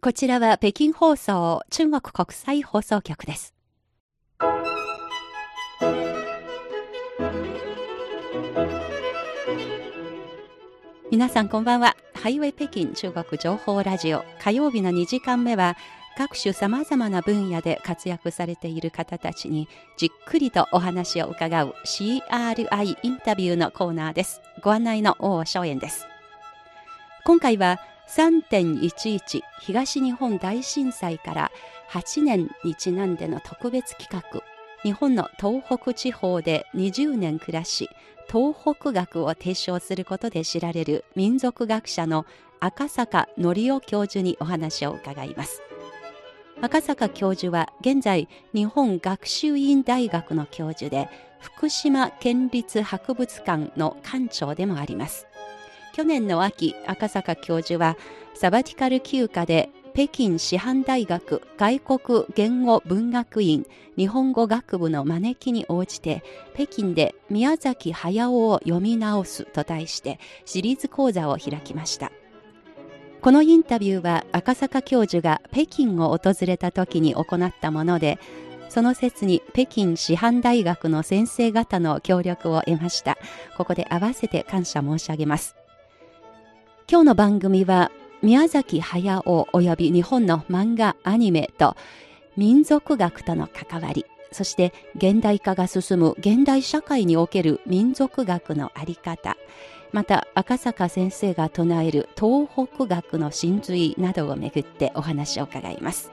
[0.00, 3.52] こちらは北京放送中国国際放送局です。
[11.10, 11.96] 皆さんこんばんは。
[12.14, 15.76] ハイウェイ北京中国情報ラジオ火曜日の2時間目は
[16.16, 24.42] 各種様々な分野で活躍されている方たちにじっくりとお話を伺う CRI インタビューのコーナーです。
[24.62, 26.06] ご案内の大正円です。
[27.24, 31.52] 今回は3.11東日本大震災から
[31.90, 34.42] 8年にちなんでの特別企画
[34.82, 37.88] 日本の東北地方で20年暮らし
[38.30, 42.26] 東北学を提唱することで知られる民族学者の
[42.60, 45.62] 赤坂則夫教授にお話を伺います。
[46.60, 55.27] 赤坂教授は現在日本学習院大学の教授で福島県立博物館の館長でもあります
[55.98, 57.96] 去年の秋赤坂教授は
[58.32, 66.22] サバティカル休暇で北京師範大学外国言語文学院日本語学部の招きに応じて
[66.54, 72.12] 北京で宮崎駿を読み直すと題してシリーズ講座を開きました。
[73.20, 78.20] このインタビューは赤坂教授が北京を訪れた時に行ったもので
[78.68, 83.18] その説に北京師範大学の先生方の協力を得ました。
[83.56, 85.56] ここで合わせて感謝申し上げます。
[86.90, 87.90] 今日の番組は
[88.22, 89.20] 宮崎駿
[89.52, 91.76] 及び日本の漫画アニメと
[92.36, 99.36] 民族学との関わりそして現代化が進む現代社会における民族学のあり方
[99.92, 106.12] また赤坂先生が唱える東北学の真髄などをめぐってお話を伺います。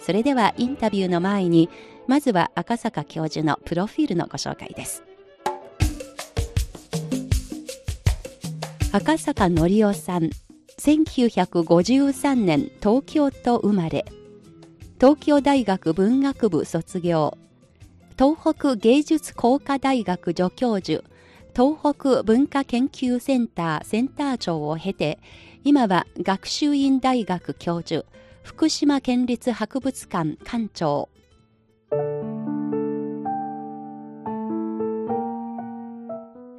[0.00, 1.68] それではインタビューの前に
[2.06, 5.04] まずは赤坂教授のプロフィールのご紹介です。
[8.92, 10.30] 赤坂則夫さん。
[10.80, 14.04] 1953年東京都生まれ。
[14.98, 17.38] 東京大学文学部卒業。
[18.18, 21.04] 東北芸術工科大学助教授。
[21.54, 25.20] 東北文化研究センターセンター長を経て、
[25.62, 28.06] 今は学習院大学教授、
[28.42, 31.08] 福島県立博物館館長。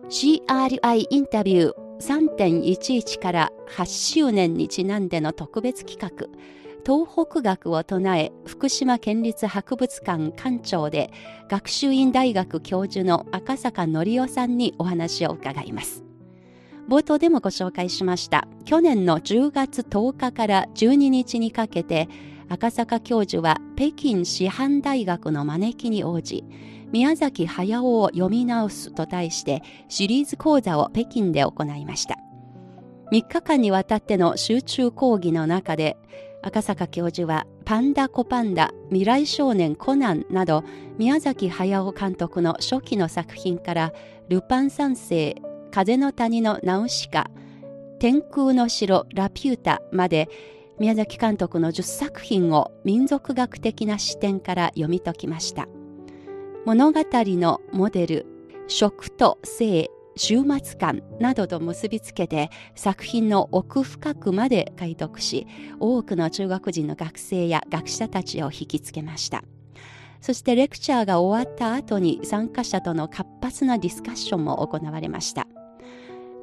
[0.07, 1.80] CRI インタビュー。
[2.01, 6.27] 3.11から8周年にちなんでの特別企画、
[6.83, 11.11] 東北学を唱え福島県立博物館館長で
[11.47, 16.03] 学習院大学教授の赤坂則夫さんにお話を伺います。
[16.89, 22.09] 冒頭でもご紹介しました去年の10月10日から12日にかけて
[22.49, 26.43] 赤坂教授は北京師範大学の招きに応じ
[26.91, 32.17] 宮崎駿を読み直すと題してシリーズ講座を北京で行いました
[33.11, 35.97] 3日間にわたっての集中講義の中で
[36.43, 40.63] 赤坂教授はパンダコパンダ、未来少年コナンなど
[40.97, 43.93] 宮崎駿監督の初期の作品から
[44.27, 45.35] ルパン三世、
[45.71, 47.29] 風の谷のナウシカ、
[47.99, 50.29] 天空の城ラピュータまで
[50.79, 55.67] 宮崎監督の10作品を民族学的な視点から読み解きました。
[56.63, 58.25] 物語のモデル、
[58.67, 65.47] 食と性、終末感などと結びつけて作品の奥深くまで解読し
[65.79, 69.43] 多くの中国人の学生や学者たちを引きつけました。
[70.19, 75.47] そしてレクチャーが終わった後に参加者との活発なディスカッションも行われました。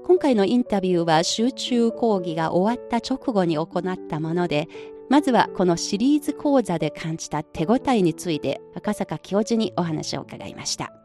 [0.04, 4.66] 今回のインタビューは集中講義が終わった直後に行ったもので
[5.08, 10.97] まずはこのシリーズ講座で感じた手応えについて赤坂教授にお話を伺いました。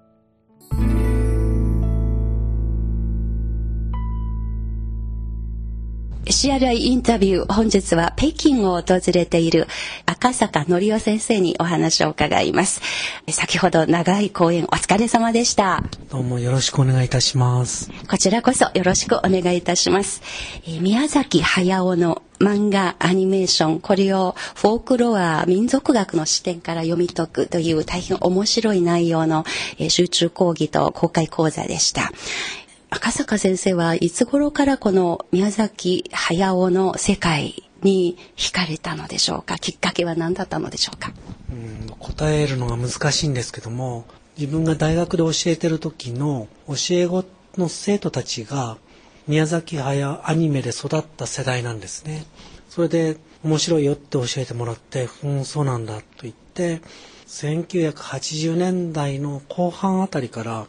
[6.26, 9.68] CRI インタビュー、本日は北京を訪れている
[10.06, 12.82] 赤坂則夫先生にお話を伺います。
[13.30, 15.84] 先ほど長い講演お疲れ様でした。
[16.10, 17.92] どうもよろしくお願いいたします。
[18.10, 20.22] こちらこそよろしくお願いいたします。
[20.66, 29.46] え宮崎駿の漫画、アニメーション、これをフォークロア、民族学の視点から読み解くという大変面白い内容の
[29.90, 32.12] 集中講義と公開講座でした。
[32.96, 39.58] 赤坂先生はいつ頃からこの宮崎駿の世界に惹かれたのでしょうか？
[39.58, 41.12] きっかけは何だったのでしょうか？
[41.52, 44.06] うん答えるのが難しいんですけども
[44.38, 47.26] 自分が大学で教えてる時の教え子
[47.58, 48.78] の生徒たちが
[49.28, 52.26] 宮崎駿アニメで育った世代なんですね。
[52.70, 56.82] それで面白いよって教えてもらってうんそうなんだと言って
[57.28, 60.68] 1980年代の後半あたりから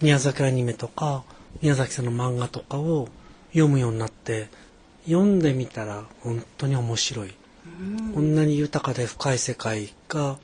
[0.00, 1.24] 宮崎アニメとか
[1.62, 3.08] 宮崎さんの漫画とかを
[3.50, 4.48] 読むようになって
[5.06, 7.34] 読んでみたら本当に面白い。
[8.14, 10.38] こんなに豊かで深い世界が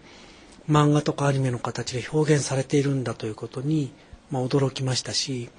[0.69, 3.93] 漫画とかアニメの形で表現されているんだということに、
[4.31, 5.51] まあ、驚きましたし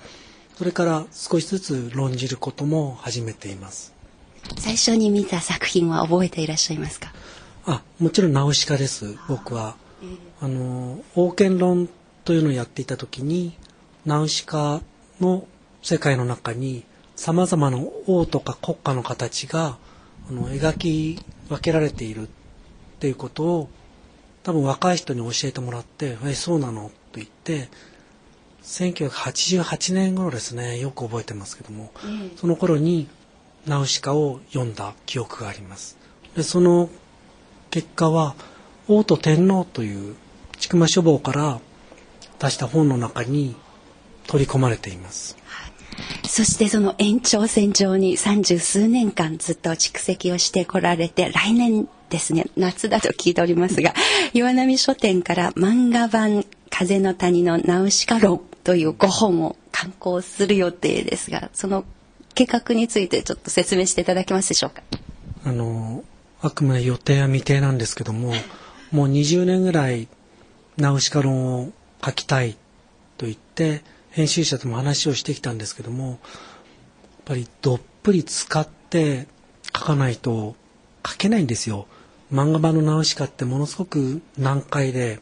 [0.57, 3.93] それから少しずつ論じることも始めています。
[4.57, 7.13] 最初に見た作品は覚えていらっしゃいますか？
[7.65, 9.75] あもちろんナウシカです僕は、
[10.39, 11.89] あの王権論
[12.23, 13.57] というのをやっていた時に
[14.05, 14.81] ナウシカ
[15.19, 15.47] の
[15.81, 16.83] 世界の中に
[17.15, 19.77] さまざまな王とか国家の形が
[20.29, 21.19] あの描き
[21.49, 22.31] 分けられているっ
[22.99, 23.69] ていうことを
[24.43, 27.69] 多分若い人に教えてもらって「えそうなの?」と言って
[28.63, 31.91] 1988年頃ですねよく覚えてますけども、
[32.35, 33.07] その頃に
[33.67, 35.97] ナウシカを読んだ記憶があります
[36.35, 36.89] でその
[37.69, 38.35] 結果は
[38.87, 40.15] 王と天皇という
[40.57, 41.59] 千曲書房から
[42.39, 43.55] 出した本の中に
[44.27, 45.37] 取り込まれています。
[46.27, 53.93] そしてその延長線上に三十数年間ずっと蓄積をしてこられて、来年ですね、夏だと聞いておりますが、
[54.33, 61.85] 岩波書店から漫画版風の谷のナウシカ論という5本を刊行する予定ですが、その
[62.33, 64.83] 計画についてちょっと説明していただけますでしょうか？
[65.45, 66.03] あの、
[66.41, 68.33] あくまで予定は未定なんですけども、
[68.91, 70.09] もう20年ぐらい
[70.77, 71.71] ナウシカ論を
[72.03, 72.57] 書きたい
[73.17, 73.83] と言って、
[74.15, 76.17] 編集者とも話をしてきたんですけどもやっ
[77.25, 79.27] ぱりどっぷり使って
[79.75, 80.55] 書かないと
[81.05, 81.85] 書けないんですよ。
[82.31, 85.19] 漫画版のナウシカってものすごく難解で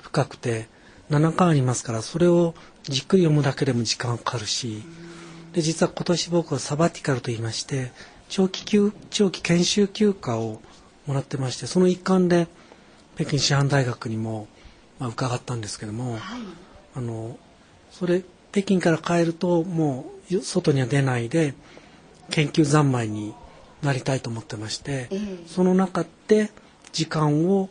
[0.00, 0.68] 深くて
[1.10, 2.54] 7巻ありますからそれを
[2.84, 4.82] じっくり読むだけでも時間かかるし
[5.52, 7.90] で実は今年僕はサバティカルと言いまして
[8.28, 10.62] 長期休長期研修休暇を
[11.06, 12.46] もらってましてその一環で
[13.16, 14.46] 北京師範大学にも、
[15.00, 16.20] まあ、伺ったんですけども、はい、
[16.94, 17.36] あの
[17.90, 18.22] それ
[18.56, 21.52] 北京から帰るともう外には出ないで
[22.30, 23.34] 研究三昧に
[23.82, 26.50] なりたいと思ってまして、えー、その中で
[26.90, 27.68] 時間を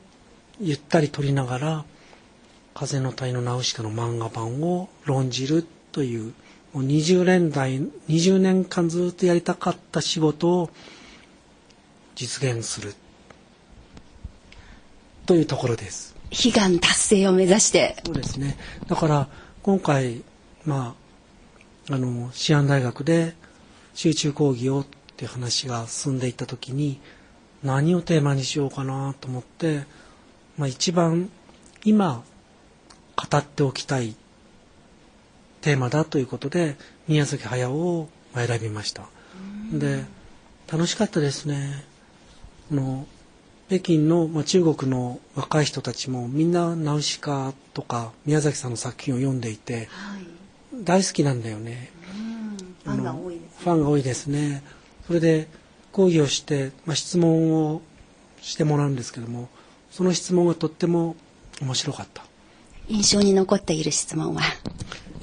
[0.61, 1.85] ゆったり取りながら
[2.75, 6.33] 「風の谷のナウシカ」の漫画版を論じるという
[6.71, 10.69] もう20年代20年間ずっとやりたかった仕事を
[12.13, 12.93] 実現する。
[15.25, 16.15] というところです。
[16.29, 17.97] 悲願達成を目指して。
[18.05, 18.55] そうですね。
[18.85, 19.27] だから
[19.63, 20.21] 今回
[20.65, 20.95] ま
[21.89, 23.35] あ、あの、師範大学で
[23.93, 24.85] 集中講義をっ
[25.15, 26.99] て話が進んでいった時に、
[27.63, 29.85] 何をテーマにしようかなと思って、
[30.57, 31.29] まあ一番
[31.83, 32.23] 今
[33.15, 34.15] 語っておきたい
[35.61, 36.75] テーマだということで、
[37.07, 39.07] 宮崎駿を選びました。
[39.71, 40.05] で、
[40.71, 41.85] 楽しかったですね。
[42.71, 43.07] あの
[43.67, 50.27] 北京の、まあ、中国の若い人たちもみんなナウシカとか宮崎さんの作品を読んでいて、はい、
[50.83, 51.89] 大好きなんだよね。
[52.83, 54.63] ファンが多いです、ね、ファンが多いですね。
[55.07, 55.47] それで
[55.91, 57.81] 講義をして、まあ、質問を
[58.41, 59.49] してもらうんですけども、
[59.89, 61.15] その質問がとっても
[61.61, 62.23] 面白かった。
[62.87, 64.41] 印象に残っている質問は？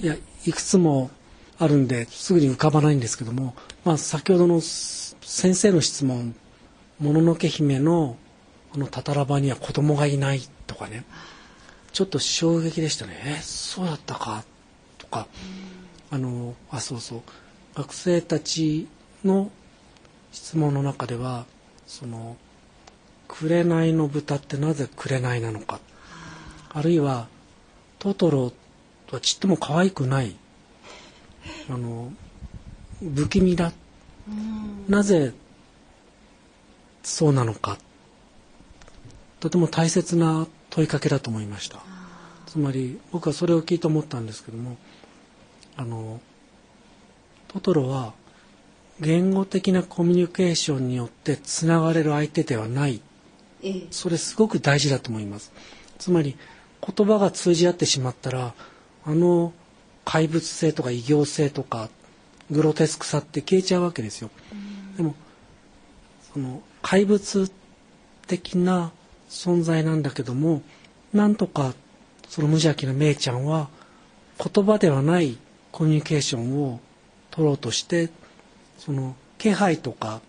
[0.00, 0.16] いや、
[0.46, 1.10] いくつも
[1.58, 3.54] あるんですぐに浮かばないんですけども、
[3.84, 6.34] まあ、先ほどの先生の質問、
[6.98, 8.16] もののけ姫の
[8.72, 11.04] このタタラ場には子供がいないとかね、
[11.92, 13.12] ちょっと衝撃でしたね。
[13.38, 14.44] え、そうだったか
[15.12, 15.28] か、
[16.10, 17.22] あのあそうそう。
[17.74, 18.88] 学生たち
[19.24, 19.50] の
[20.32, 21.46] 質問の中では
[21.86, 22.36] その
[23.28, 25.80] 「紅の豚ってなぜ紅なのか」
[26.74, 27.28] あるいは
[27.98, 28.52] 「トトロ
[29.10, 30.36] はちっとも可愛くない」
[31.70, 32.12] あの
[33.00, 33.72] 不気味だ。
[34.88, 35.32] なぜ
[37.02, 37.78] そうなのか。
[39.40, 41.80] とても大切な問いかけだと思いました。
[42.46, 44.76] つまり僕はそれを聞いて思ったんですけども
[45.76, 46.20] あの
[47.48, 48.12] トトロは
[49.00, 53.00] 言語的なコミュニケーションによってつながれる相手ではない、
[53.90, 55.52] それすごく大事だと思います。
[55.98, 56.36] つまり
[56.80, 58.54] 言葉が通じ合ってしまったら
[59.04, 59.52] あの
[60.04, 61.88] 怪物性とか異形性とか
[62.50, 64.30] グロテスクさって消えちゃうわけですよ、
[64.96, 65.14] でも
[66.32, 67.50] その怪物
[68.26, 68.92] 的な
[69.28, 70.62] 存在なんだけども
[71.12, 71.74] なんとか
[72.28, 73.68] その無邪気なメイちゃんは
[74.38, 75.38] 言葉ではない
[75.72, 76.80] コミュニケーションを
[77.30, 78.10] 取ろうとして
[78.78, 80.20] その気配とか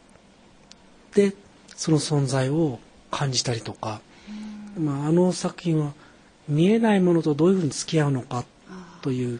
[1.13, 1.35] で
[1.75, 2.79] その存在を
[3.11, 4.01] 感じたりとか、
[4.77, 5.93] まあ、あの作品は
[6.47, 8.45] 見えないものとどういうふうに付き合うのか
[9.01, 9.39] という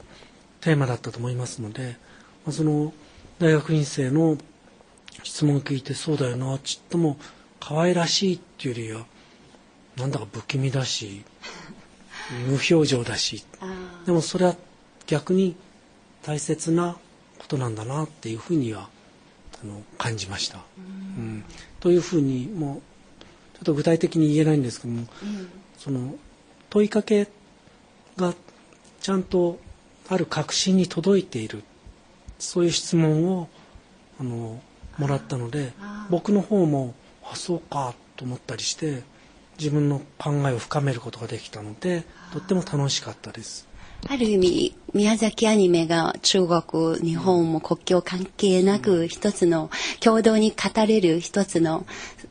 [0.62, 1.98] テーマだったと思いますので、
[2.46, 2.94] まあ、その
[3.40, 4.38] 大学院生の
[5.24, 7.18] 質問を聞いてそうだよなちっとも
[7.60, 9.06] 可愛らしいっていうよりは
[9.98, 11.24] なんだか不気味だし
[12.48, 13.46] 無表情だし。
[14.06, 14.56] でもそれは
[15.08, 15.56] 逆に
[16.24, 16.98] 大切な
[17.38, 18.90] ことなんだなっていうふうには
[19.64, 20.60] あの感じました。
[20.78, 20.82] う
[21.22, 21.44] ん、
[21.80, 22.94] というふうにもう
[23.64, 25.08] っと具体的に言えないんですけども、
[25.78, 26.16] その
[26.70, 27.28] 問いかけ
[28.18, 28.34] が
[29.02, 29.60] ちゃんと
[30.10, 31.64] ある確信に届いている
[32.38, 33.48] そういう質問を
[34.20, 34.62] あの
[34.98, 35.74] もらったので
[36.10, 39.02] 僕の方もあそうかと思ったりして
[39.58, 42.04] 自分の考えを深めることができたので
[42.34, 43.68] とっても楽しかったです。
[44.06, 49.70] ある意味宮崎アニメが中国日本も国境関係なく一つの
[50.02, 51.86] 共同に語れる一つの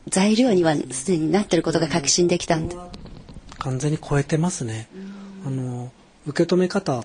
[0.07, 2.75] 材料にはすでになっていることが確信できたんで
[3.59, 4.87] 完全に超えてますね。
[5.45, 5.91] あの
[6.25, 7.03] 受け止め方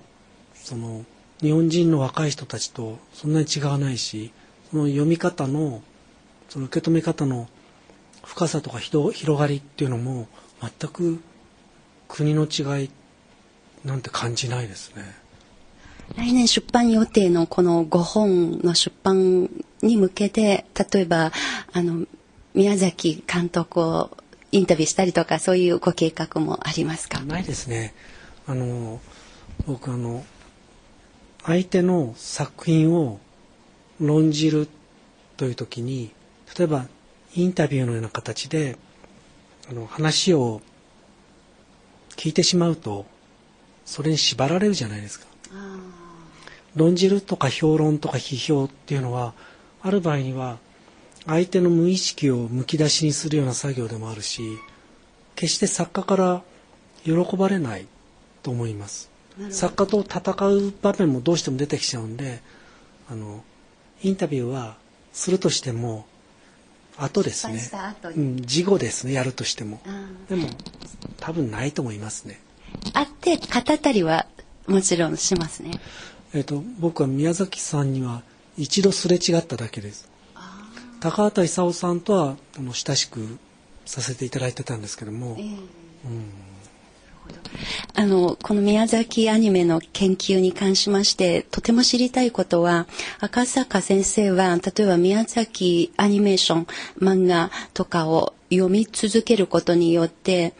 [0.53, 1.03] その
[1.41, 4.31] 日本人の若い人たちとそんなに違わないし
[4.71, 5.81] その読み方の
[6.49, 7.47] その受け止め方の
[8.23, 10.27] 深さとか広がりっていうのも
[10.61, 11.19] 全く
[12.07, 12.89] 国の違い
[13.85, 15.03] なんて感じないですね。
[16.15, 19.49] 来年出版予定のこの5本の出版
[19.83, 21.31] に向けて例えば
[21.71, 22.05] あの
[22.55, 24.09] 宮崎監督を
[24.51, 27.21] インタビューしたりとかそういうご計画もありますか？
[27.21, 27.93] ないですね。
[28.47, 28.99] あの
[29.67, 30.25] 僕あの
[31.43, 33.19] 相手の作品を
[33.99, 34.67] 論じる
[35.37, 36.11] という時に
[36.57, 36.87] 例えば
[37.35, 38.77] インタビューのような形で
[39.69, 40.61] あの話を
[42.15, 43.05] 聞いてしまうと
[43.89, 45.25] それに縛られるじゃないですか。
[46.75, 49.33] 論じるとか評論とか批評っていうのは
[49.81, 50.59] ある場合には
[51.25, 54.43] 相手の無意識をむき出しにするような作業でもあるし
[55.35, 56.43] 決して作家から
[57.03, 57.87] 喜ばれない
[58.43, 59.09] と思います。
[59.49, 60.19] 作家と戦
[60.49, 62.41] う場面もどうしても出てきちゃうんで
[63.09, 63.43] あの
[64.03, 64.77] インタビューは
[65.13, 66.05] するとしても
[66.95, 67.59] 後ですね、
[68.15, 69.81] うん、事後ですねやるとしても。
[70.29, 70.47] でも
[71.19, 72.39] 多分ないと思いますね
[72.93, 74.25] 会って語ったりは
[74.67, 75.71] もちろんしますね。
[76.33, 78.21] えっ、と僕は宮崎さんには
[78.57, 80.09] 一度すれ違っただけです。
[80.99, 83.37] 高畑勲さんとはあの親しく
[83.85, 85.35] させていただいてたんですけども。
[85.39, 86.25] えー、うん
[87.95, 92.87] あのこの宮崎アニメの研究に関しましてとても知りたいことは
[93.19, 96.67] 赤坂先生は例えば宮崎アニメーション
[96.99, 100.53] 漫画とかを読み続けることによって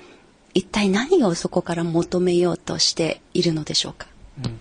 [0.54, 4.08] 一体何をそこから求めようとしているのでしょうか、
[4.44, 4.60] うん、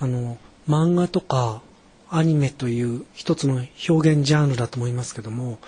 [0.00, 0.38] あの
[0.68, 1.62] 漫画とか
[2.10, 5.58] アニメという一つの表現ジャンルだと思いますけども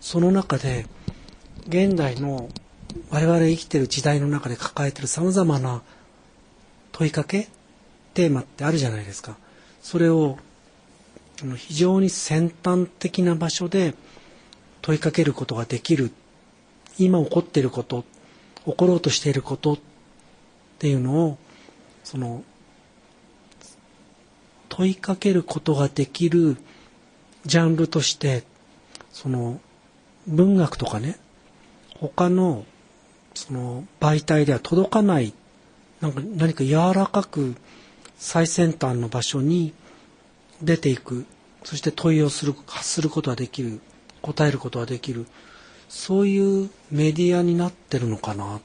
[0.00, 0.86] その中で
[1.68, 2.48] 現代の
[3.10, 5.82] 我々生きてる時代の中で抱えてるさまざまな
[6.92, 7.48] 問いかけ
[8.14, 9.36] テーマってあるじゃないですか。
[9.82, 10.38] それを
[11.56, 13.94] 非常に先端的な場所で
[14.80, 16.10] 問いかけることができる
[16.98, 18.04] 今起こっていること
[18.66, 19.78] 起ころうとしていることっ
[20.78, 21.38] ていうのを
[22.04, 22.42] その
[24.68, 26.56] 問いかけることができる
[27.46, 28.44] ジャンルとして
[29.12, 29.60] その
[30.26, 31.16] 文学とかね
[31.98, 32.64] 他の
[33.34, 35.32] その媒体では届かない
[36.00, 37.54] なんか何か柔らかく
[38.18, 39.72] 最先端の場所に
[40.62, 41.26] 出ていく。
[41.64, 43.80] そして問いをする発することができる。
[44.22, 45.26] 答えることができる。
[45.88, 48.60] そういうメディアになってるのかな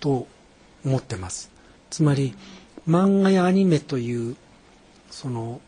[0.00, 0.26] と
[0.84, 1.50] 思ってます。
[1.90, 2.34] つまり
[2.88, 4.36] 漫画やアニメという
[5.10, 5.60] その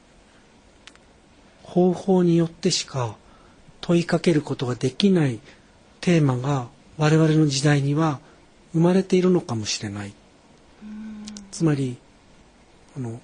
[1.63, 3.17] 方法によってしか
[3.81, 5.41] 問いかけることができない
[6.01, 8.21] テーマが我々の時代には
[8.73, 10.13] 生まれているのかもしれない。
[11.51, 11.99] つまり
[12.97, 13.21] あの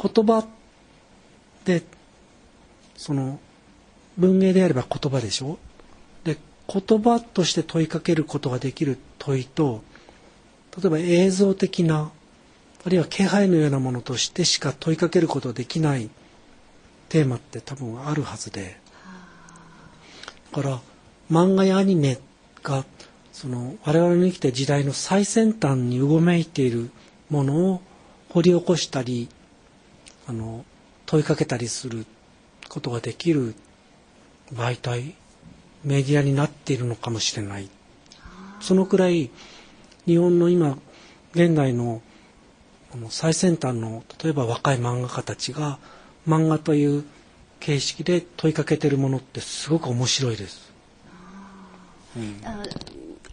[0.00, 0.46] 言葉
[1.64, 1.82] で
[2.96, 3.40] その
[4.16, 5.58] 文芸であれば言葉でしょ？
[6.70, 9.82] 言葉として問いかけることができる問いと
[10.76, 12.10] 例えば映像的な
[12.84, 16.10] あるいは気配のようなものとしてしか問いかけることができない
[17.08, 18.78] テーマって多分あるはずで。
[20.52, 20.80] だから
[21.30, 22.18] 漫画やアニメ
[22.62, 22.84] が
[23.32, 26.90] その我々の生きた時代の最先端にうごめいている
[27.30, 27.82] ものを
[28.30, 29.28] 掘り起こしたり
[30.26, 30.64] あの
[31.06, 32.06] 問いかけたりする
[32.68, 33.54] ことができる
[34.52, 35.14] 媒体
[35.84, 37.68] メディアになっているのかもしれない
[38.60, 39.30] そのくらい
[40.06, 40.78] 日本の今
[41.32, 42.00] 現代の
[43.10, 45.78] 最先端の例えば若い漫画家たちが
[46.26, 47.04] 漫画という
[47.60, 50.72] 形式で問いかけてるものってすごく面白いです。
[52.16, 52.40] うん、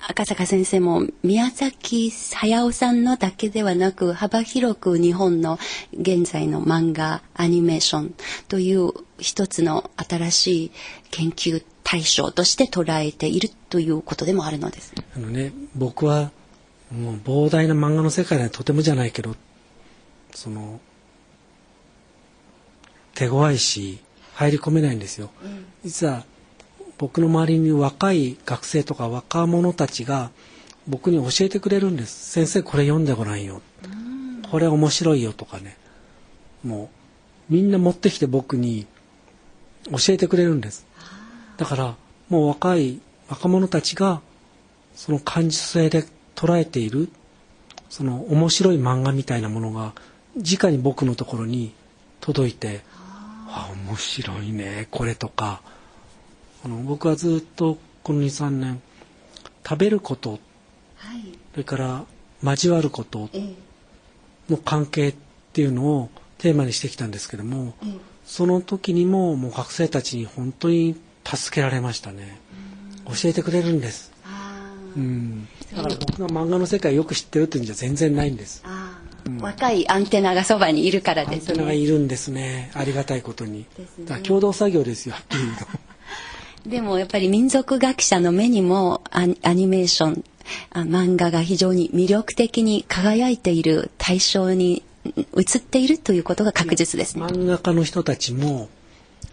[0.07, 5.57] 赤坂先生も宮崎駿さんのだけではなく幅広く日本の
[5.93, 8.15] 現在の漫画アニメーション
[8.47, 10.71] という一つの新しい
[11.11, 14.93] 研究対象として捉えているということでもあるのです。
[15.15, 16.31] あのね、僕は
[16.91, 19.35] もう膨大な漫画の世界ではとてもじゃないけど、
[20.33, 20.81] その
[23.13, 23.99] 手強いし
[24.33, 25.29] 入り込めないんですよ。
[25.43, 26.25] うん、実は
[26.97, 30.31] 僕の周りに若い学生とか若者たちが
[30.87, 32.31] 僕に教えてくれるんです。
[32.31, 33.61] 先生これ読んでごらんよ。
[34.49, 35.77] これ面白いよとかね。
[36.63, 36.89] も
[37.49, 38.87] うみんな持ってきて僕に
[39.91, 40.87] 教えてくれるんです
[41.57, 41.95] だから
[42.29, 44.21] もう若い若者たちが
[44.95, 47.09] その感受性で捉えている
[47.89, 49.93] その面白い漫画みたいなものが
[50.35, 51.73] 直に僕のところに
[52.19, 52.81] 届いて
[53.47, 55.61] あ面白いねこれとか。
[56.65, 58.81] あの僕はずっとこの23年
[59.63, 60.39] 食べること、
[60.95, 62.05] はい、それから
[62.43, 63.29] 交わること
[64.49, 65.15] の関係っ
[65.53, 66.09] ていうのを
[66.39, 72.39] テーマにしてきたんですけども、ええ、その時にももう学生たちに本当に助けられましたね。
[73.07, 74.15] 教えてくれるんです。
[74.95, 78.63] うん、だから僕が漫画の世界をよく知ってるっていうんじゃ全然ないんです、
[79.25, 81.49] うん、若いアンテナがそばにいるからですね。
[81.49, 82.71] アンテナがいるんですね。
[82.73, 85.15] ありがたいことに、ね、共同作業ですよ
[86.65, 90.23] でもやっぱり民族学者の目にもアニメーション
[90.71, 94.83] 漫画が非常に魅力的に輝いている対象に
[95.37, 97.25] 映っているということが確実ですね。
[97.25, 98.69] 漫画家の人たちも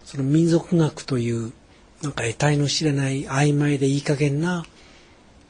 [0.05, 1.53] その民族学という
[2.03, 4.65] なんか得体の知れない曖昧でいい加減な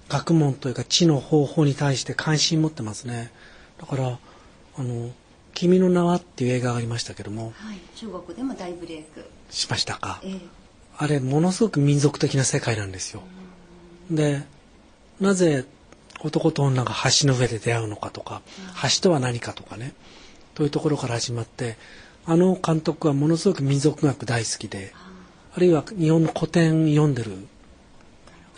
[0.08, 3.32] 学問というか知の方法に対して関心持ってますね。
[3.80, 4.20] だから
[4.78, 5.12] あの
[5.56, 9.26] 「君の名は」っていう映画がありましたけども、はい、中国でも大ブレイク。
[9.50, 10.40] しましたか、えー、
[10.98, 13.24] あれものすごく民族的な世界なんですよ。
[14.12, 14.44] で
[15.20, 15.66] なぜ
[16.24, 18.42] 男と女が橋の上で出会うのかとか、
[18.84, 19.94] 橋とは何かとかね。
[20.56, 21.78] というところから始まって
[22.26, 25.13] あの監督はものすごく民族学大好きであ
[25.60, 27.48] るいは日本の古典読んでる。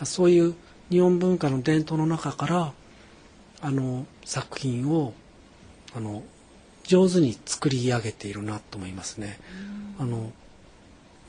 [0.03, 0.55] そういう
[0.89, 2.73] 日本文化の伝統の中から
[3.61, 5.13] あの作品を
[5.95, 6.23] あの
[6.83, 9.39] 上手に作り上げているなと思いますね。
[9.97, 10.31] あの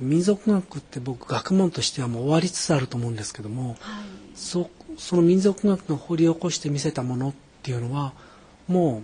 [0.01, 4.05] 民族学って僕学問としてはもう終わりつつあると思うんですけども、はい、
[4.35, 4.69] そ
[4.99, 8.13] その民族学が掘り起こして見せたものっていうのは
[8.69, 9.03] も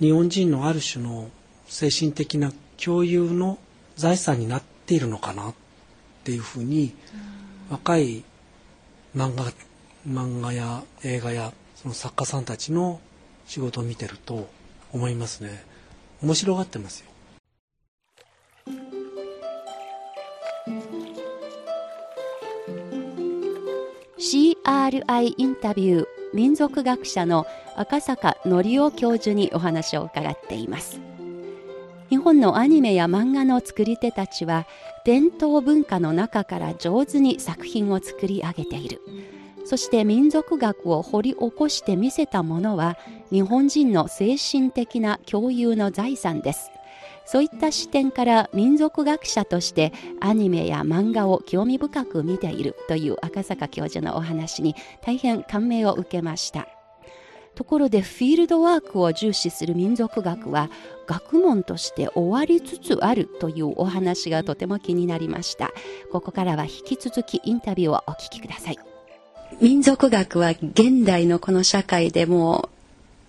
[0.00, 1.30] う日本人のある種の
[1.66, 3.58] 精神的な共有の
[3.96, 5.54] 財産になっているのかなっ
[6.24, 6.94] ていうふうに、
[7.70, 8.22] 若い
[9.16, 9.50] 漫画
[10.06, 13.00] 漫画や映画やその作家さんたちの
[13.46, 14.46] 仕事を見てると
[14.92, 15.64] 思いますね。
[16.22, 17.10] 面白がってますよ。
[24.18, 31.00] CRI インタビュー民族学者の赤坂則夫教授にお話を伺っています
[32.10, 34.66] 日本のアニメや漫画の作り手たちは
[35.04, 39.00] 伝統文化の中から上手に作品を作り上げている。
[39.64, 42.98] そして民族学を掘り起こして見せたものは
[43.30, 46.70] 日本人の精神的な共有の財産です。
[47.24, 56.68] そういった視点から民族学者としてアニメや漫画を興味深く見ているという赤坂教授のお話に大変感銘を受けました。
[57.54, 60.70] ところでフィールドワークを重視する民族学は
[61.06, 65.70] 学問として終わりつつあるというお話がとても気になりました。
[66.12, 68.78] ここからは引き続きインタビューをお聞きください。
[69.60, 72.68] 民族学は現代のこの社会でも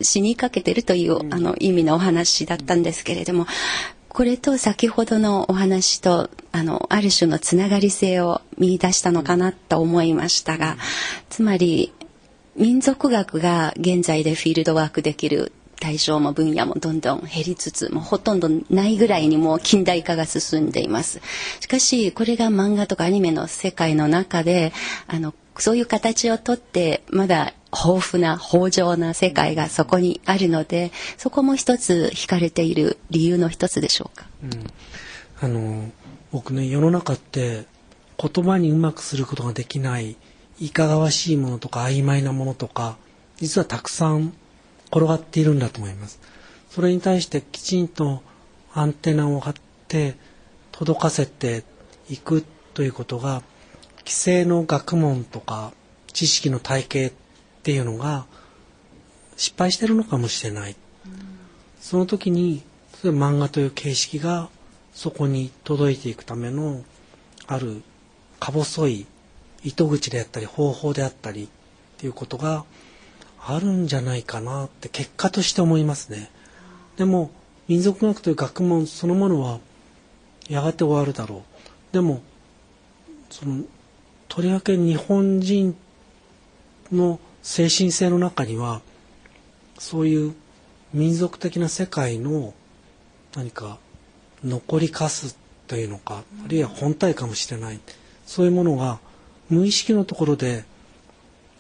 [0.02, 3.46] 死にかけてるという、あの意味のお話だったんですけれども
[4.16, 10.78] これと先ほどのお話とあのある種のつながり性を見出したのかなと思いましたが
[11.30, 11.92] つまり
[12.56, 21.22] 民族学が現在でフィールドワークできる対象も分野もどんどん減りつつもうほとんどないぐらいにもう近代化が進んでいます。
[21.60, 24.74] しかしこれが漫画とかアニメの世界の中で
[25.08, 34.68] あのそういう形をとってまだ豊富な豊穣な世界がそこにあるのでそこも一つ惹かれている理由の一つでしょうか、うん、
[35.42, 35.92] あの
[36.32, 37.66] 僕ね世の中って
[38.18, 40.16] 言葉にうまくすることができない
[40.60, 42.98] いかがわしいものとか曖昧なものとか
[43.38, 44.34] 実はたくさん
[44.96, 46.22] 転がっているんだと思います。
[46.70, 48.22] それに対してきちんと
[48.74, 49.54] アンテナを張っ
[49.90, 50.16] て
[50.72, 51.66] 届かせて
[52.10, 53.44] いくということが
[54.00, 55.74] 規制の学問とか
[56.14, 57.14] 知識の体系っ
[57.64, 58.26] ていうのが
[59.38, 61.12] 失敗してるのかもしれない、うん、
[61.80, 62.62] その時に
[63.04, 64.50] 例えば漫画という形式が
[64.94, 66.84] そこに届いていくための
[67.48, 67.82] ある
[68.40, 69.06] か細い
[69.64, 71.48] 糸口であったり方法であったりっ
[71.98, 72.66] ていうことが
[73.48, 76.30] あるんじゃないかなって結果として思いますね。
[76.98, 77.30] でも
[77.68, 79.60] 民族学という学問そのものは
[80.50, 81.44] やがて終わるだろ
[81.92, 81.94] う。
[81.94, 82.22] でも
[83.30, 83.64] その
[84.28, 85.76] とりわけ日本人
[86.92, 88.82] の精神性の中には
[89.78, 90.34] そういう
[90.94, 92.54] 民族的な世界の
[93.36, 93.78] 何か
[94.44, 97.80] 残りかすというのかあるいは本体かもしれない
[98.26, 99.00] そういうものが
[99.50, 100.64] 無意識のところで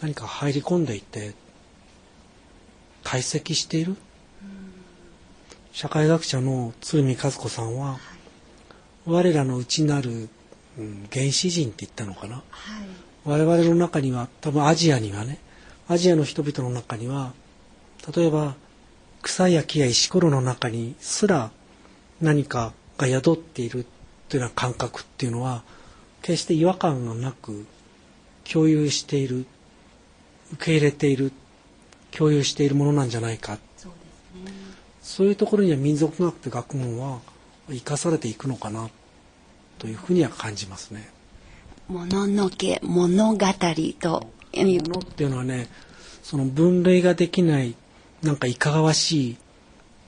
[0.01, 1.33] 何か入り込んでいて
[3.05, 3.95] 堆積している、
[5.71, 7.97] 社会学者の鶴見和子さんは、
[9.05, 10.29] 我らの内なる、
[10.77, 12.87] うん、原始人って言ったのかな、はい、
[13.23, 15.39] 我々の中には多分アジアにはね
[15.87, 17.33] アジアの人々の中には
[18.15, 18.55] 例えば
[19.21, 21.51] 草や木や石ころの中にすら
[22.19, 23.85] 何かが宿っている
[24.29, 25.63] というような感覚っていうのは
[26.21, 27.65] 決して違和感がなく
[28.51, 29.45] 共有している
[30.53, 31.31] 受け入れている
[32.17, 34.51] 共有しているものなんじゃないかそうね、
[35.01, 37.19] そういうところには民族学って学問は
[37.69, 38.89] 生かされていくのかな
[39.77, 41.09] というふうには感じますね。
[41.87, 43.37] もののけ物語
[43.99, 45.67] とものっていうのはね
[46.23, 47.75] その分類ができない
[48.23, 49.37] なんかいかがわしい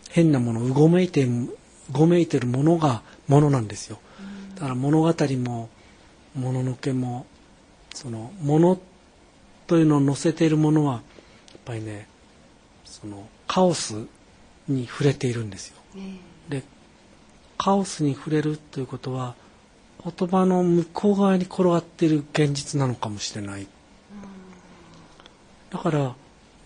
[0.10, 1.50] 変なものうごめいてう
[1.92, 4.00] ごめいてるものがものなんですよ。
[4.56, 5.70] だから物語も
[6.36, 7.26] もののけも
[7.94, 8.80] そのもの
[9.68, 11.02] というのを載せているものは
[11.68, 12.08] ぱりね
[12.86, 14.08] そのカオス
[14.70, 15.76] に触れているんですよ。
[16.48, 16.64] で
[17.58, 19.36] カオスに触れるということは
[20.04, 23.68] 言葉の向こう側に転がっている現実なのかもしれない。
[25.70, 26.16] だから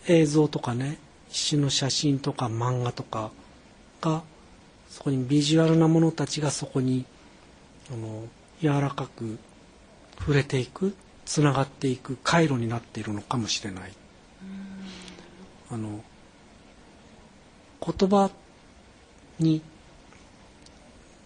[0.08, 3.32] 映像とかね詩の写真とか漫画とか
[4.02, 4.22] が
[4.90, 7.06] そこにビジュアルなものたちがそこに
[7.92, 8.24] あの
[8.62, 9.40] 柔らかく
[10.20, 13.94] 触れていくつながっていく回路になっているのかもしれない。
[15.72, 16.04] あの
[17.86, 18.30] 言葉
[19.40, 19.62] に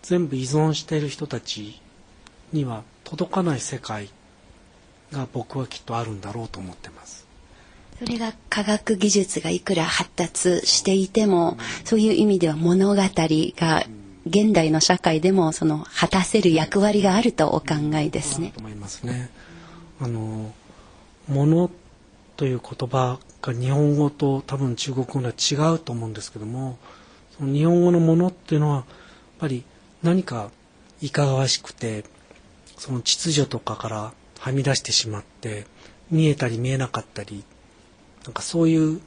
[0.03, 1.81] 全部依存している人たち
[2.53, 4.09] には届かない世界
[5.11, 7.25] が僕はきっとあるんだろうと思ってます。
[7.99, 13.83] それが科学技術がいくら発達していても、そういう意味では物語が
[14.27, 18.51] 現代の社会でもその果たせる役割があるとお考えですね。
[18.53, 19.29] と思いますね。
[19.99, 20.51] あの
[21.27, 21.71] 物
[22.37, 26.77] という言葉が日本語と多分中国語では違うと思うんですけども、
[27.37, 28.85] その日本語のものっていうのはやっ
[29.39, 29.63] ぱり
[30.03, 30.51] 何か
[31.01, 32.05] いかがわしくて
[32.77, 35.65] その秩序とかからはみ出してしまって
[36.09, 37.43] 見えたり見えなかったり
[38.23, 39.01] なんかそういう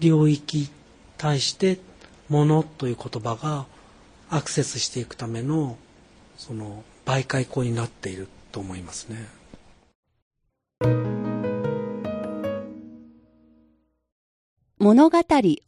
[0.00, 0.68] 領域に
[1.16, 1.80] 対して
[2.28, 3.66] 「もの」という言葉が
[4.30, 5.76] アクセスしていくための
[6.36, 9.28] その媒介項になっていると思いますね。
[14.78, 15.18] 物語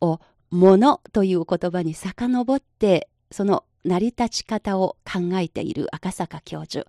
[0.00, 0.20] を
[0.50, 6.86] 「もの」という言葉に遡ってその成り立ち方を考えている赤坂教授。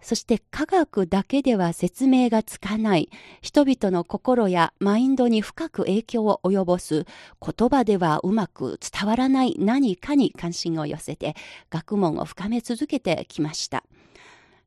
[0.00, 3.08] そして科学だけでは説明がつかない
[3.40, 7.06] 人々の心やマインドに深く影響を及ぼす
[7.40, 11.36] 言葉ではうまく伝わらない何かに関心を寄せて
[11.70, 13.84] 学問を深め続けてきました。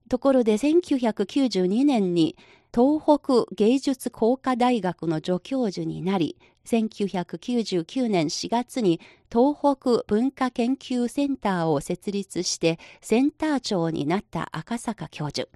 [0.09, 2.35] ところで1992年に
[2.73, 8.99] 東北芸術工科大学の助教授になり1999年4月に
[9.31, 15.49] 東北文化研究センターを設立してセンター長になった赤坂教授。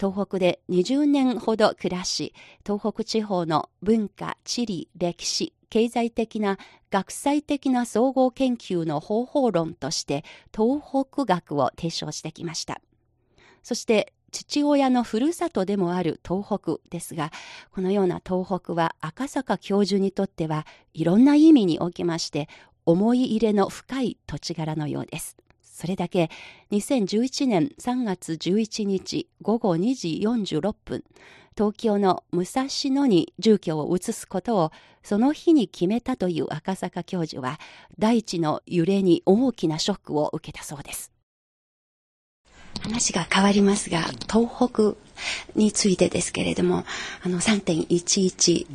[0.00, 2.34] 東北で20年ほど暮らし、
[2.66, 6.58] 東北地方の文化、地理、歴史、経済的な
[6.90, 12.80] 学際的な総合研究の方法論として東北学を提唱してきました。
[13.64, 17.32] そして父親のふるさとでもある東北ですが、
[17.72, 22.48] このような東北は赤坂教授にとってはいろんな意味におきまして、
[22.84, 25.36] 思い入れの深い土地柄のようです。
[25.62, 26.30] それだけ
[26.70, 31.04] 2011年3月11日午後2時46分、
[31.56, 34.72] 東京の武蔵野に住居を移すことを
[35.02, 37.60] その日に決めたという赤坂教授は
[37.98, 41.13] 大地の揺れに大きなショックを受けたそうです。
[42.84, 44.94] 話が変わりますが、東北
[45.56, 46.84] についてですけれども、
[47.22, 48.66] あの3.11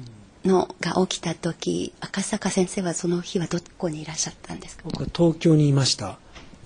[0.45, 4.83] のが起きた時、赤坂先生はその日はどこにいらっしゃったんですか？
[4.85, 6.17] 僕は東京にいました。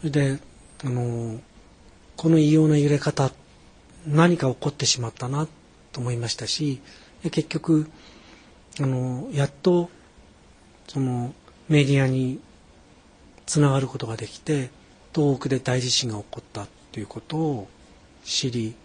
[0.03, 0.39] で、
[0.83, 1.39] あの、
[2.15, 3.31] この異様な揺れ方、
[4.07, 5.47] 何か起こってしまったな
[5.91, 6.81] と思いましたし、
[7.23, 7.89] 結局、
[8.79, 9.89] あの、やっと、
[10.87, 11.33] その、
[11.69, 12.39] メディアに
[13.45, 14.69] つながることができて、
[15.15, 17.67] 東北で大地震が起こったということを
[18.23, 18.75] 知り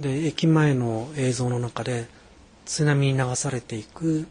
[0.00, 2.08] で駅前の映像の中で
[2.66, 4.26] 津波に流されていく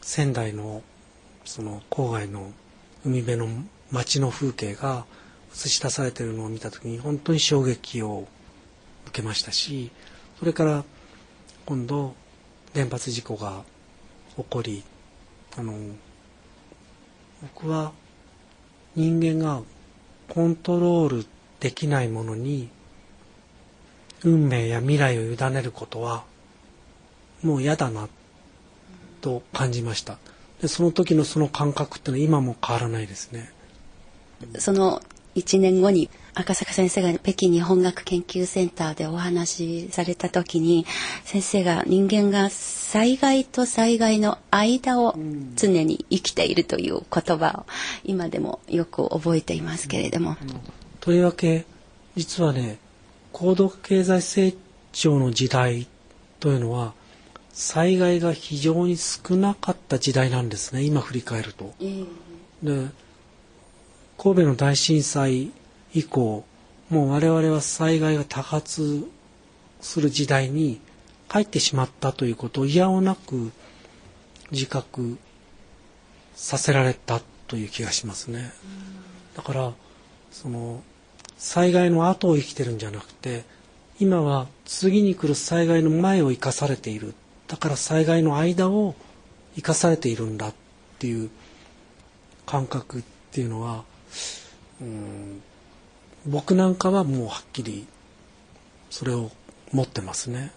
[0.00, 0.82] 仙台の
[1.44, 2.52] その郊外の
[3.04, 3.48] 海辺の
[3.90, 5.04] 街の風景が
[5.52, 8.26] 映し出されてるのを見た時に本当に衝撃を
[9.08, 9.90] 受けましたし
[10.38, 10.84] それから
[11.66, 12.14] 今度
[12.72, 13.64] 原発事故が
[14.36, 14.84] 起こり
[15.56, 15.74] あの
[17.42, 17.92] 僕は
[18.94, 19.60] 人間が
[20.28, 21.26] コントロール
[21.64, 22.68] できないものに
[24.22, 26.24] 運命や未来を委ねることは
[27.42, 28.06] もう嫌だな
[29.22, 30.18] と感じました。
[30.60, 33.50] でその時のその感覚ってのは今も変わらないですね。
[34.58, 35.00] その
[35.36, 40.84] 1年後に赤坂先生が北京日本学研究センターでお話しされた時に
[41.24, 45.16] 先生が人間が災害と災害の間を
[45.56, 47.72] 常に生きているという言葉を
[48.04, 50.36] 今でもよく覚えていますけれども。
[51.04, 51.66] とりわけ
[52.16, 52.78] 実はね
[53.30, 54.54] 高度経済成
[54.90, 55.86] 長の時代
[56.40, 56.94] というのは
[57.52, 61.74] 災害が非常に少なかった時代なんですね今振り返ると。
[61.78, 62.06] えー、
[62.86, 62.90] で
[64.16, 65.52] 神戸の大震災
[65.92, 66.42] 以降
[66.88, 69.06] もう我々は災害が多発
[69.82, 70.80] する時代に
[71.28, 73.52] 帰ってしまったということを嫌おなく
[74.52, 75.18] 自覚
[76.34, 78.54] させられたという気がしますね。
[79.36, 79.74] だから
[80.32, 80.82] その
[81.38, 83.44] 災害の後を生きてるんじゃなくて
[84.00, 87.14] 今は次に来る災害の前を生かされている
[87.48, 88.94] だから災害の間を
[89.54, 90.54] 生かされているんだっ
[90.98, 91.30] ていう
[92.46, 93.84] 感覚っていうのは
[94.80, 95.42] うん
[96.26, 97.86] 僕なんかはもうはっきり
[98.90, 99.30] それを
[99.72, 100.52] 持ってますね。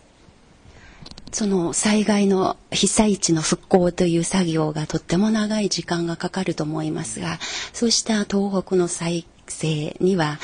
[1.34, 7.38] その災害の被災地の復興という作業がとっても長い時間がかかると思いますが
[7.74, 10.40] そうした東北の再生には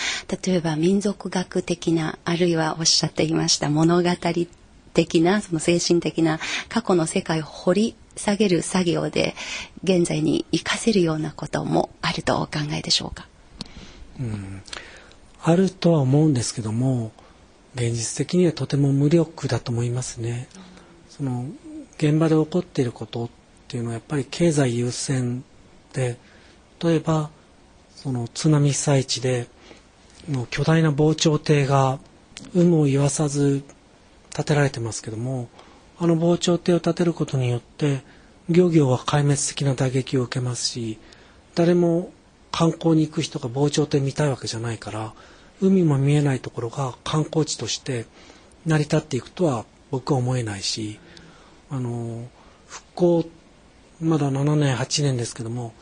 [0.45, 4.09] 例えば民族学的なあるいはおっしゃっていました物語
[4.93, 6.39] 的なその精神的な
[6.69, 9.33] 過去の世界を掘り下げる作業で
[9.83, 13.27] 現在に生かせるようなこともあるとお考えでしょうか？
[14.19, 14.61] うん
[15.41, 17.11] あるとは思うんですけども
[17.75, 20.47] 現実的にはとても無力だと思いますね。
[21.09, 21.47] その
[21.97, 23.29] 現場で起こっていることっ
[23.67, 25.43] ていうのはやっぱり経済優先
[25.93, 26.17] で
[26.83, 27.29] 例えば
[28.03, 29.47] その津波被災地で
[30.29, 31.99] の巨大な防潮堤が
[32.53, 33.63] 有無を言わさず
[34.35, 35.47] 建てられてますけども
[35.97, 38.01] あの防潮堤を建てることによって
[38.49, 40.99] 漁業は壊滅的な打撃を受けますし
[41.55, 42.11] 誰も
[42.51, 45.13] 観光に行く人が防潮堤見たいわけじゃないから
[45.61, 48.05] 海も見えないところが観光地として
[48.65, 50.99] 成り立っていくとは僕は思えないし
[51.69, 52.27] あの
[52.67, 53.25] 復興
[54.01, 55.73] まだ7年8年ですけども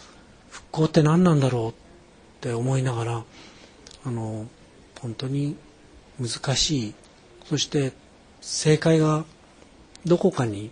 [0.52, 1.81] 復興って何なんだろう
[2.42, 3.24] って思いながら
[4.04, 4.48] あの
[5.00, 5.56] 本当に
[6.20, 6.94] 難しい。
[7.46, 7.94] そして
[8.42, 9.26] 正解が
[10.06, 10.72] どこかに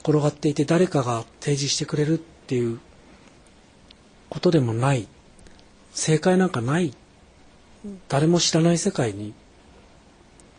[0.00, 2.78] 転がっていて誰かが提示してくれるっていう
[4.28, 5.08] ことでもない。
[5.92, 6.92] 正解なんかない。
[8.08, 9.32] 誰も知らない世界に。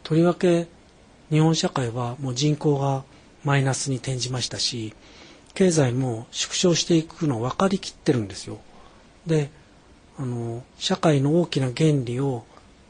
[0.02, 0.68] とりわけ
[1.30, 3.04] 日本社会はもう人口が
[3.44, 4.94] マイナスに転じましたし
[5.54, 8.60] 経済も縮小していくの分かりきってるんですよ。
[9.28, 9.52] で
[10.22, 12.44] あの社会の大きな原理を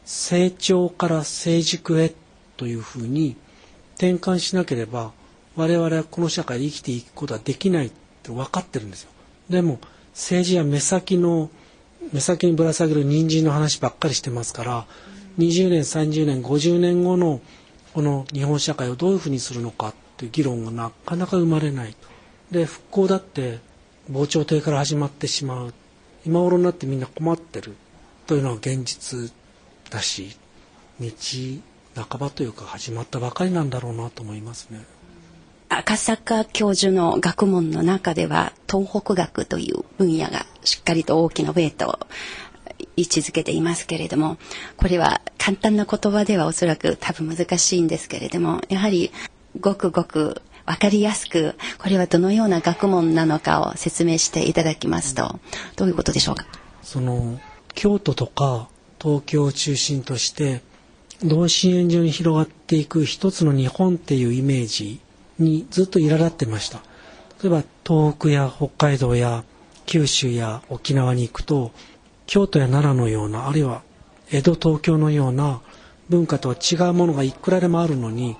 [0.03, 2.13] 成長から成熟へ
[2.57, 3.37] というふうに
[3.95, 5.13] 転換しなければ
[5.55, 7.91] 我々はこの社会で生きていくことはできないっ
[8.21, 9.11] て分かってるんですよ。
[9.49, 9.79] でも
[10.11, 11.49] 政治は目先の
[12.11, 14.85] 目先にぶら下げる人参の話ばっかりしてますから
[15.37, 17.39] 20年30年50年後の
[17.93, 21.95] この日本社会をどういうふうにするのかっていう議論がなかなか生まれない
[22.49, 23.59] で復興だって
[24.09, 25.73] 防潮堤から始まってしまう
[26.25, 27.75] 今頃になってみんな困ってる
[28.27, 29.31] というのは現実
[29.89, 30.38] だし
[30.99, 31.10] 道
[31.95, 34.86] 半ばというか始まったばかりなんだろうなと思いますね。
[35.69, 41.99] 赤坂教授の学問の中では東北学という分野がしっかりと大きなウェイトを
[42.97, 44.38] 位置づけていますけれども
[44.75, 49.12] これは簡単な言葉ではおそらく多分難しいんですけれどもやはり
[49.60, 55.39] ごくごく分かりやすくこれはどのような学問なのかを説明していただきますと。
[55.75, 56.45] どういうことでしょうか？
[56.81, 57.39] その
[57.73, 58.69] 京都とか
[59.01, 60.62] 東京を中心として
[61.23, 65.01] 同心円状に広がっていく一つの日本っていうイメージ
[65.39, 66.81] にずっと苛立ってました。
[67.43, 69.43] 例えば東北や北海道や
[69.86, 71.71] 九州や沖縄に行くと
[72.27, 73.81] 京都や奈良のようなあるいは
[74.31, 75.60] 江戸東京のような
[76.07, 78.38] 文化とは違うものがいくらでもあるのに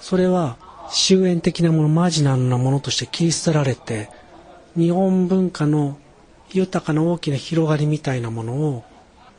[0.00, 0.58] それは
[0.92, 4.10] 終焉的なものマジナルなものとして切り捨てられて
[4.76, 5.98] 日本文化の
[6.52, 8.84] 豊かな大きな広がりみたいなものを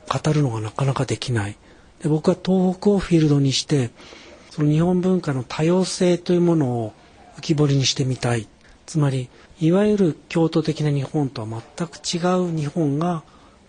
[0.10, 1.56] 語るのがなかなかできない。
[2.02, 3.92] で僕は東北をフィールドにして
[4.50, 6.94] その日本文化の多様性というものを
[7.38, 8.48] 浮き彫りにしてみたい。
[8.88, 13.24] つまりいわゆる京都的な日本とは全く違う日本が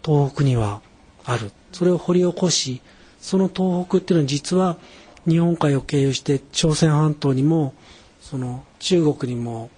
[0.05, 0.81] 東北には
[1.25, 1.53] ある。
[1.73, 2.81] それを掘り起こし
[3.21, 4.79] その東北っていうのは実は
[5.27, 7.75] 日本海を経由して朝鮮半島にも
[8.21, 9.71] その中国にも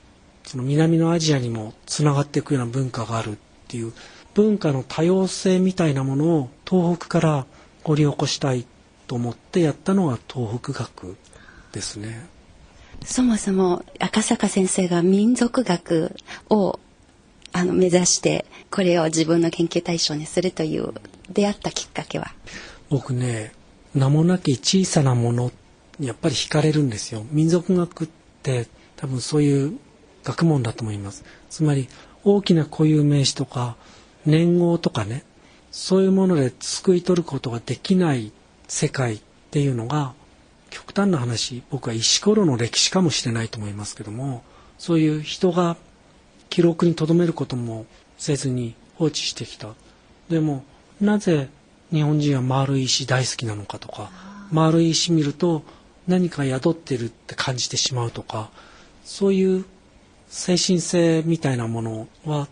[0.45, 3.37] その南のアジアにもつながっていくような文化があるっ
[3.69, 3.93] ていう
[4.35, 7.47] 文化の多様性みたいなものを東北から
[7.85, 8.67] 掘り起こしたい
[9.07, 11.17] と思ってやったのが東北学
[11.73, 12.27] ですね。
[13.05, 16.17] そもそも赤坂先生が民族学
[16.49, 16.79] を
[17.53, 20.93] あの目指してこれを自分の研究対象にするという
[21.31, 22.33] 出会ったきっかけは？
[22.89, 23.53] 僕ね
[23.97, 25.51] 名もなき小さなもの
[25.99, 27.25] にやっぱり惹かれるんですよ。
[27.31, 28.09] 民族学っ
[28.43, 29.79] て多分そういう
[30.23, 31.25] 学問だと思います。
[31.49, 31.89] つまり
[32.23, 33.77] 大きな固有名詞とか
[34.27, 35.25] 年号とかね
[35.71, 38.33] そういうもので救い取ることができない
[38.69, 40.13] 世界っていうのが
[40.71, 44.43] 極端な話僕は石ころの歴史かもしれないと思いますけども
[44.79, 45.77] そういう人が
[46.51, 47.87] 記録に留めることも
[48.19, 49.75] せずに放置してきた。
[50.29, 50.65] でも
[51.01, 51.49] なぜ
[51.93, 54.11] 日本人は丸い石大好きなのかとか
[54.51, 55.63] 丸い石見ると
[56.07, 58.51] 何か宿ってるって感じてしまうとか
[59.05, 59.65] そういう
[60.29, 62.49] 精神性みたいなものは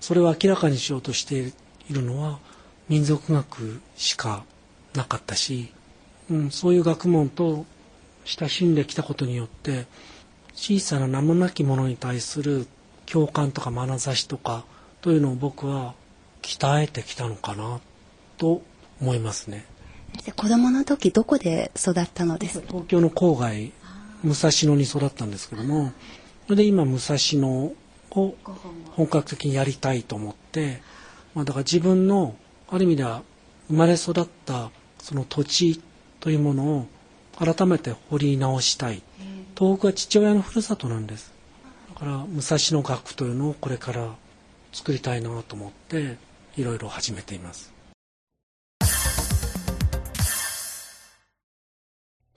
[0.00, 1.52] それを明らかにしようとして
[1.90, 2.38] いるのは
[2.88, 4.44] 民族学しか
[4.94, 5.72] なかったし、
[6.30, 7.66] うん、そういう学問と
[8.24, 9.86] 親しんできたことによって
[10.54, 12.66] 小さな名もなきものに対する
[13.06, 14.64] 共感とか眼差しとか
[15.00, 15.94] というのを僕は
[16.42, 17.80] 鍛えてきたのかな
[18.36, 18.62] と
[19.00, 19.64] 思いますね。
[20.36, 22.62] 子供の時どこで育ったのです？
[22.66, 23.72] 東京の郊外
[24.24, 25.92] 武蔵野に育ったんですけども
[26.46, 27.74] それで今武蔵野を
[28.92, 30.80] 本格的にやりたいと思って、
[31.34, 32.36] まあ、だから自分の
[32.68, 33.22] ある意味では
[33.68, 35.80] 生まれ育ったその土地
[36.20, 36.86] というものを
[37.38, 39.02] 改めて掘り直したい。
[39.56, 41.32] 東北は父親のふるさとなんです。
[41.98, 44.14] から武蔵野学というのをこれから
[44.72, 46.16] 作りたいなと思って
[46.56, 47.72] いろいろ始めています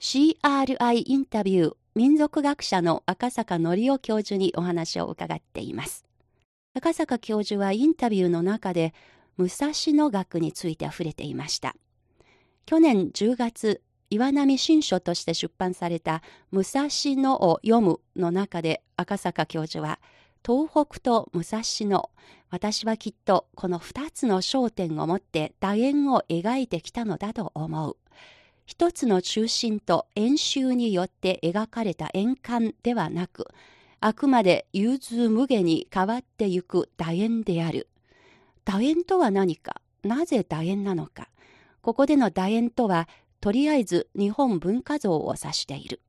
[0.04, 6.04] CRI インタビュー民族学者の赤坂則夫教授にお話を伺っています。
[6.74, 8.94] 赤坂教授はインタビューの中で
[9.36, 11.76] 武蔵野学について触れていました。
[12.66, 20.00] 去年10月岩波新書として出版された武蔵野を読むの中で赤坂教授は
[20.44, 22.10] 東北と武蔵野
[22.50, 27.96] 私はきっとこの2つの焦点を持って楕円を描いてきたのだと思う。
[28.72, 33.48] 一つの中心と円周によって描かれた円環ではなく
[34.00, 37.86] あくまで融通無下に変わってゆく楕円である
[38.64, 39.82] 楕円とは何か？
[40.02, 41.28] なぜ楕円なのか？
[41.82, 43.10] ここでの楕円とは
[43.42, 46.00] とりあえず日本文化像を指している。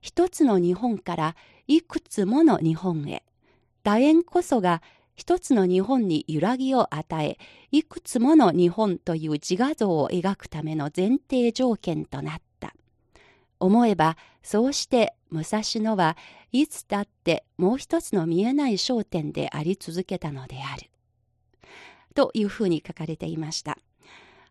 [0.00, 3.24] 一つの日本からいくつもの日本へ。
[3.82, 4.80] 楕円こそが
[5.16, 7.38] 一つの日本に揺らぎを与え、
[7.72, 12.74] いくつもの日本という自画像を描くための前提条件となった。
[13.58, 16.16] 思えば、そうして武蔵野は
[16.52, 20.90] いつだってもう一つの見えない焦点であり続けたのである。
[22.14, 23.78] というふうに書かれていました。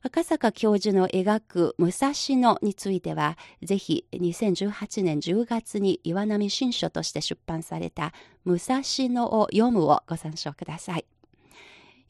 [0.05, 8.13] 赤坂教授の描く武蔵野については、ぜひ2018年10月に岩波新書として出版された
[8.43, 11.07] 武蔵野を読むをご参照ください。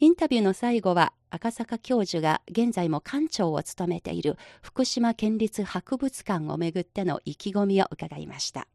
[0.02, 8.68] インタビューの最後は赤坂教授が現在も館長を務めている福島県立博物館をめぐっての意気込みを伺いました。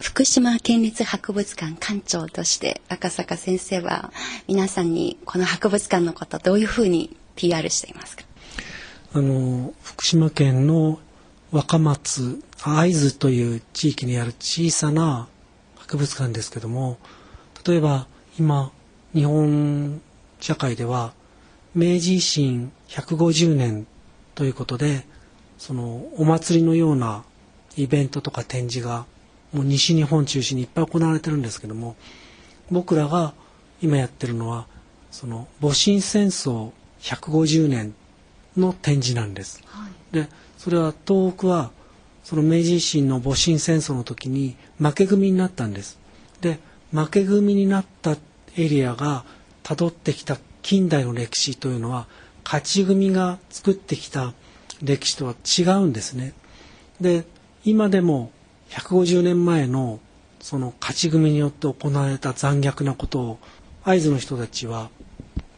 [0.00, 4.12] 福島県立博物館館長として赤坂先生は
[4.48, 8.24] 皆さんにこの博物館のことどういうふうに PR していますか？
[9.12, 10.98] あの福島県の
[11.52, 15.28] 若松会津という地域にある小さな
[15.76, 16.98] 博物館ですけども
[17.66, 18.06] 例えば
[18.38, 18.72] 今
[19.14, 20.00] 日本
[20.40, 21.12] 社会では
[21.74, 23.86] 明治維新150年
[24.34, 25.04] ということで
[25.58, 27.22] そのお祭りのような
[27.76, 29.04] イベントとか展示が
[29.52, 31.96] もう西日本中心にいっぱい行われてるんですけども
[32.70, 33.34] 僕らが
[33.82, 34.66] 今やってるのは
[35.10, 37.94] その戊辰戦争150年
[38.56, 39.62] の展示なんです。
[39.66, 41.70] はい、でそれは東北は
[42.22, 45.98] その明治維新の戊辰戦争の時に負け組になったんです。
[46.40, 46.58] で
[46.92, 48.16] 負け組になった
[48.56, 49.24] エリアが
[49.62, 52.06] たどってきた近代の歴史というのは
[52.44, 54.34] 勝ち組が作ってきた
[54.82, 56.34] 歴史とは違うんですね。
[57.00, 57.24] で
[57.64, 58.30] 今でも
[58.70, 60.00] 150年前の
[60.40, 63.38] その勝ち組によって行われた残虐なことを
[63.84, 64.90] 会津の人たちは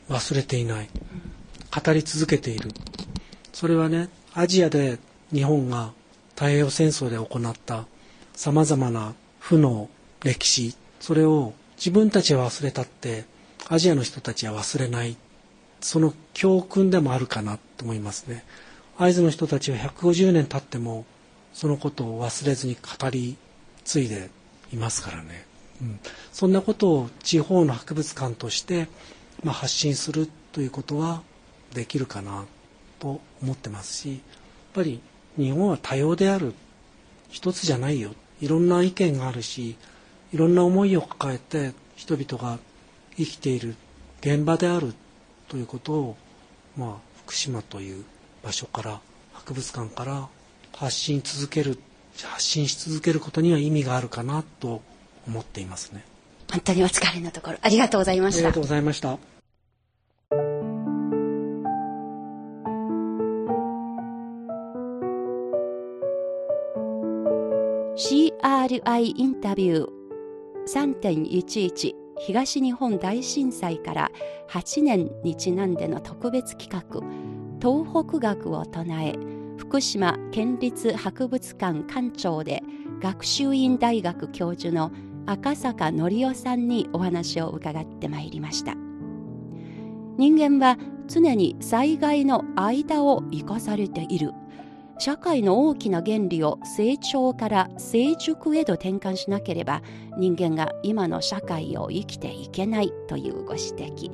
[0.09, 0.89] 忘れていない。
[1.85, 2.71] 語り続けている。
[3.53, 4.99] それはねアジアで
[5.33, 5.93] 日本が
[6.31, 7.87] 太平洋戦争で行った
[8.35, 9.89] さまざまな負の
[10.25, 13.25] 歴史それを自分たちは忘れたって
[13.69, 15.17] アジアの人たちは忘れない。
[15.81, 18.45] その教訓でもあるかなと思いますね。
[18.99, 21.05] 会津の人たちは150年経っても
[21.53, 23.37] そのことを忘れずに語り
[23.85, 24.31] 継いで
[24.73, 25.45] いますからね、
[25.81, 26.01] うん、
[26.33, 28.89] そんなことを地方の博物館として、
[29.45, 31.23] まあ、発信するということは
[31.75, 32.45] できるかな
[32.99, 34.19] と思ってますしやっ
[34.75, 35.01] ぱり
[35.37, 36.55] 日本は多様である
[37.31, 38.11] 一つじゃないよ。
[38.43, 39.77] いろんな意見があるし
[40.33, 42.59] いろんな思いを抱えて人々が
[43.17, 43.77] 生きている
[44.21, 44.95] 現場である
[45.49, 46.17] ということを、
[46.77, 46.91] まあ、
[47.25, 48.05] 福島という
[48.43, 49.01] 場所から
[49.33, 50.29] 博物館から
[50.75, 51.79] 発信続ける
[52.23, 54.83] 発信し続けることには意味があるかなと
[55.27, 56.05] 思っていますね。
[56.51, 58.39] 本当にお疲れのところありがとうございました。
[58.41, 59.19] ありがとうございました。
[67.95, 69.89] CRI インタビュー
[70.67, 74.11] 3.11東日本大震災から
[74.51, 77.01] 8年にちなんでの特別企画
[77.61, 82.63] 東北学を唱え福島県立博物館館長で
[83.01, 84.91] 学習院大学教授の
[85.27, 88.75] 赤坂則夫さんにお話を伺ってまいりました。
[90.19, 94.33] 人間は常に災害の間を生かされている。
[94.99, 99.83] 社会の大きな原理を成長から成熟へと転換しなければ
[100.17, 104.11] 人間が今の社会を生きていけないというご指摘。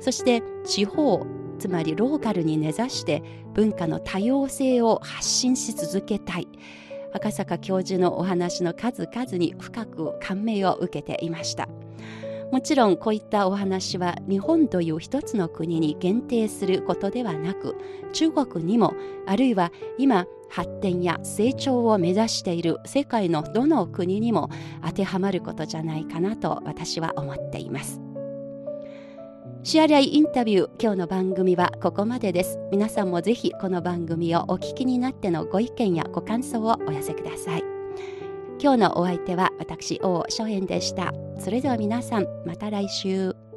[0.00, 1.26] そして地方
[1.58, 3.22] つまりローカルに根ざして
[3.54, 6.48] 文化の多様性を発信し続けたい
[7.12, 11.68] 赤坂教授のお話の数々に深く感銘を受けていました
[12.52, 17.76] もちろんこういったお話は日本という一つの国に限定することではなく
[18.12, 18.94] 中国にも
[19.26, 24.48] あるいは今発展や成長を目指している世界のどの国にも
[24.82, 28.07] 当てはまることじゃないかなと私は思っています。
[29.68, 30.70] シアリアイインタビュー。
[30.80, 32.58] 今日の番組はここまでです。
[32.72, 37.64] 皆さんもぜひこの番組をお聞きになってのご意見やご感想をお寄せください。
[38.58, 41.12] 今日のお相手は私王翔園でした。
[41.38, 43.47] それでは皆さんまた来週。